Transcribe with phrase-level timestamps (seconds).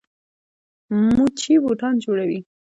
[1.07, 2.39] موچي بوټان جوړوي.